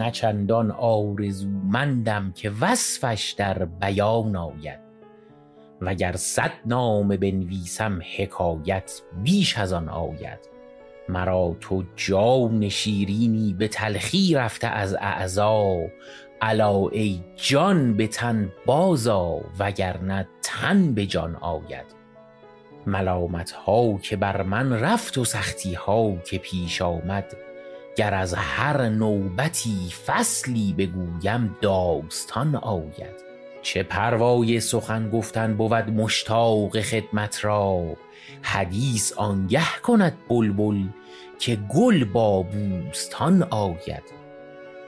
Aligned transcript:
نه 0.00 0.10
چندان 0.10 0.70
آرزومندم 0.70 2.32
که 2.32 2.52
وصفش 2.60 3.34
در 3.38 3.64
بیان 3.64 4.36
آید. 4.36 4.80
وگر 5.80 6.12
صد 6.16 6.52
نامه 6.66 7.16
بنویسم 7.16 8.00
حکایت 8.16 9.02
بیش 9.22 9.58
از 9.58 9.72
آن 9.72 9.88
آید. 9.88 10.38
مرا 11.08 11.56
تو 11.60 11.84
جان 11.96 12.68
شیرینی 12.68 13.52
به 13.58 13.68
تلخی 13.68 14.34
رفته 14.34 14.66
از 14.66 14.94
اعضا. 14.94 15.76
الا 16.40 16.88
ای 16.88 17.20
جان 17.36 17.96
به 17.96 18.06
تن 18.06 18.52
بازآ 18.66 19.38
وگرنه 19.58 20.28
تن 20.42 20.94
به 20.94 21.06
جان 21.06 21.36
آید. 21.36 21.86
ملامت 22.86 23.50
ها 23.50 23.98
که 23.98 24.16
بر 24.16 24.42
من 24.42 24.72
رفت 24.72 25.18
و 25.18 25.24
سختی 25.24 25.74
ها 25.74 26.16
که 26.16 26.38
پیش 26.38 26.82
آمد 26.82 27.36
گر 27.96 28.14
از 28.14 28.34
هر 28.34 28.88
نوبتی 28.88 29.76
فصلی 30.06 30.74
بگویم 30.78 31.56
داستان 31.62 32.54
آید. 32.56 33.30
چه 33.62 33.82
پروای 33.82 34.60
سخن 34.60 35.10
گفتن 35.10 35.54
بود 35.54 35.72
مشتاق 35.72 36.80
خدمت 36.80 37.44
را؟ 37.44 37.96
حدیث 38.42 39.12
آنگه 39.12 39.78
کند 39.82 40.18
بلبل 40.28 40.84
که 41.38 41.58
گل 41.74 42.04
با 42.04 42.42
بوستان 42.42 43.42
آید. 43.42 44.20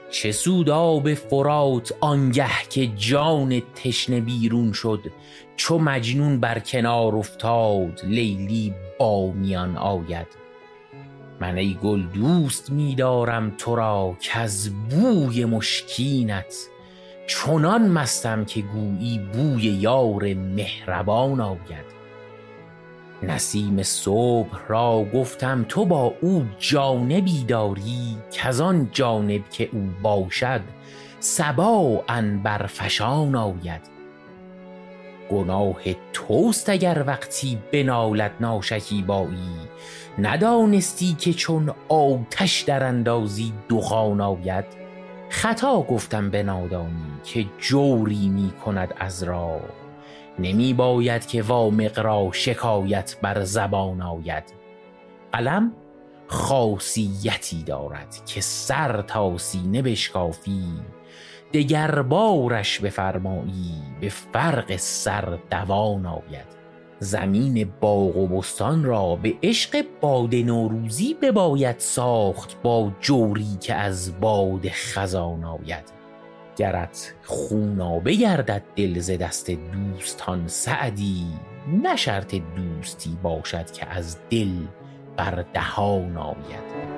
چه 0.09 0.31
سود 0.31 0.69
آب 0.69 1.13
فرات 1.13 1.93
آنگه 2.01 2.63
که 2.69 2.87
جان 2.87 3.61
تشنه 3.75 4.21
بیرون 4.21 4.71
شد 4.73 5.11
چو 5.55 5.77
مجنون 5.77 6.39
بر 6.39 6.59
کنار 6.59 7.15
افتاد 7.15 8.01
لیلی 8.03 8.73
با 8.99 9.31
میان 9.31 9.77
آید. 9.77 10.42
من 11.43 11.57
ای 11.57 11.77
گل 11.83 12.01
دوست 12.01 12.71
می 12.71 12.95
دارم 12.95 13.53
تو 13.57 13.75
را 13.75 14.17
کز 14.21 14.69
بوی 14.69 15.45
مشکینت. 15.45 16.55
چنان 17.27 17.87
مستم 17.87 18.45
که 18.45 18.61
گویی 18.61 19.19
بوی 19.33 19.61
یار 19.61 20.33
مهربان 20.33 21.41
آید. 21.41 21.93
نسیم 23.23 23.83
صبح 23.83 24.67
را 24.67 25.05
گفتم 25.13 25.65
تو 25.69 25.85
با 25.85 26.13
او 26.21 26.45
جانبی 26.59 27.43
داری 27.43 28.17
کز 28.31 28.61
آن 28.61 28.89
جانب 28.91 29.49
که 29.49 29.69
او 29.71 29.89
باشد 30.01 30.61
صبا 31.19 32.03
عنبرفشان 32.09 33.35
آید. 33.35 33.92
گناه 35.31 35.81
توست 36.13 36.69
اگر 36.69 37.03
وقتی 37.07 37.59
بنالد 37.71 38.31
ناشکیبایی. 38.39 39.59
ندانستی 40.19 41.13
که 41.13 41.33
چون 41.33 41.73
آتش 41.89 42.61
در 42.61 42.83
اندازی 42.83 43.53
دخان 43.69 44.21
آید. 44.21 44.65
خطا 45.29 45.81
گفتم 45.81 46.29
به 46.29 46.43
نادانی 46.43 47.11
که 47.23 47.45
جوری 47.57 48.29
می 48.29 48.51
کند 48.51 48.93
از 48.99 49.23
راه 49.23 49.61
نمی 50.39 50.73
باید 50.73 51.27
که 51.27 51.41
وامق 51.41 51.99
را 51.99 52.29
شکایت 52.31 53.17
بر 53.21 53.43
زبان 53.43 54.01
آید. 54.01 54.43
قلم 55.31 55.71
خاصیتی 56.27 57.63
دارد 57.63 58.25
که 58.25 58.41
سر 58.41 59.01
تا 59.01 59.37
سینه 59.37 59.81
بشکافی. 59.81 60.63
دگر 61.53 62.01
بارش 62.01 62.79
بفرمایی 62.79 63.81
به 64.01 64.09
فرق 64.09 64.75
سر 64.75 65.39
دوان 65.51 66.05
آید. 66.05 66.53
زمین 66.99 67.71
باغ 67.81 68.17
و 68.17 68.27
بستان 68.27 68.83
را 68.83 69.15
به 69.15 69.33
عشق 69.43 69.85
باد 70.01 70.35
نوروزی 70.35 71.13
بباید 71.13 71.79
ساخت 71.79 72.61
با 72.61 72.91
جوری 72.99 73.57
که 73.61 73.75
از 73.75 74.19
باد 74.19 74.67
خزان 74.69 75.43
آید. 75.43 75.93
گرت 76.55 77.13
خونابه 77.23 78.13
گردد 78.13 78.63
دل 78.75 78.99
ز 78.99 79.11
دست 79.11 79.51
دوستان 79.51 80.47
سعدی 80.47 81.25
نه 81.83 81.95
شرط 81.95 82.35
دوستی 82.35 83.17
باشد 83.23 83.71
که 83.71 83.89
از 83.89 84.17
دل 84.29 84.51
بر 85.17 85.45
دهان 85.53 86.17
آید. 86.17 86.92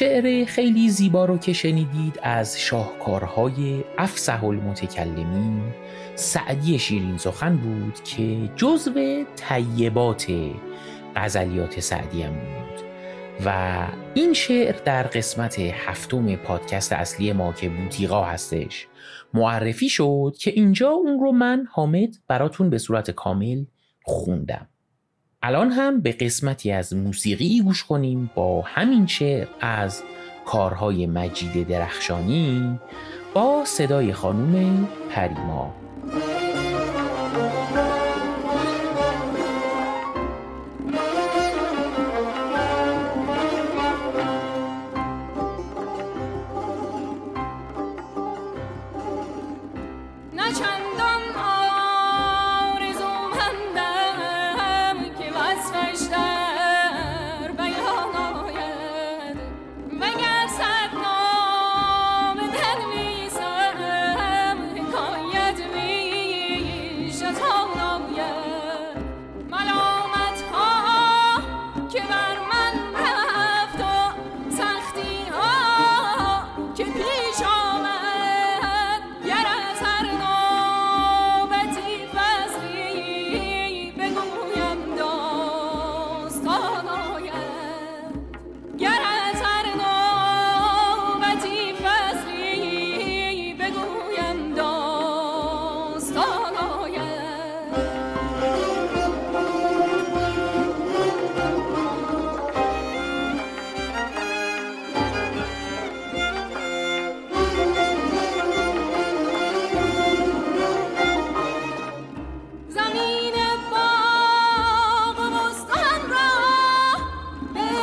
شعر 0.00 0.44
خیلی 0.44 0.88
زیبا 0.88 1.24
رو 1.24 1.38
که 1.38 1.52
شنیدید 1.52 2.18
از 2.22 2.60
شاهکارهای 2.60 3.84
افسح 3.98 4.44
المتکلمین 4.44 5.62
سعدی 6.14 6.78
شیرین 6.78 7.18
سخن 7.18 7.56
بود 7.56 8.04
که 8.04 8.50
جزو 8.56 9.24
طیبات 9.36 10.32
غزلیات 11.16 11.80
سعدی 11.80 12.22
هم 12.22 12.32
بود. 12.32 12.84
و 13.46 13.78
این 14.14 14.32
شعر 14.32 14.76
در 14.84 15.02
قسمت 15.02 15.58
هفتم 15.58 16.36
پادکست 16.36 16.92
اصلی 16.92 17.32
ما 17.32 17.52
که 17.52 17.68
بوتیقا 17.68 18.24
هستش 18.24 18.86
معرفی 19.34 19.88
شد 19.88 20.34
که 20.38 20.50
اینجا 20.50 20.90
اون 20.90 21.20
رو 21.20 21.32
من 21.32 21.66
حامد 21.70 22.16
براتون 22.28 22.70
به 22.70 22.78
صورت 22.78 23.10
کامل 23.10 23.64
خوندم. 24.02 24.68
الان 25.42 25.70
هم 25.70 26.00
به 26.00 26.12
قسمتی 26.12 26.72
از 26.72 26.94
موسیقی 26.94 27.60
گوش 27.60 27.84
کنیم 27.84 28.30
با 28.34 28.62
همین 28.62 29.06
شعر 29.06 29.48
از 29.60 30.02
کارهای 30.46 31.06
مجید 31.06 31.68
درخشانی 31.68 32.78
با 33.34 33.64
صدای 33.64 34.12
خانوم 34.12 34.88
پریما. 35.10 35.74
نه 50.32 50.52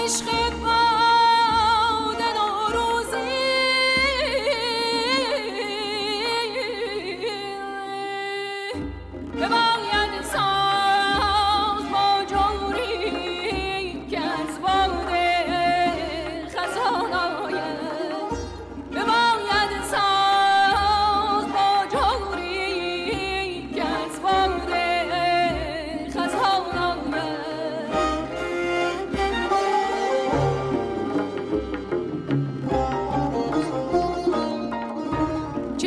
geschrieben. 0.08 0.47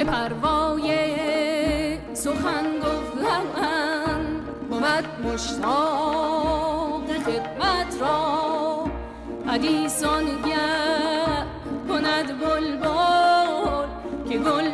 که 0.00 0.06
پروای 0.06 0.88
سخن 2.14 2.79
گفتن 2.79 3.43
بود 4.70 5.05
مشتاق 5.26 7.05
خدمت 7.26 8.00
را. 8.00 8.85
حدیثان 9.47 10.25
گر 10.25 11.44
کند 11.88 12.41
بلبل 12.41 13.87
که 14.29 14.38
گل 14.38 14.70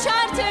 نه 0.00 0.04
شرط 0.04 0.49